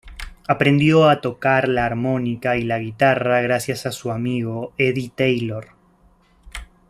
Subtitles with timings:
[0.47, 5.73] Aprendió a tocar la armónica y la guitarra gracias a su amigo Eddie Taylor.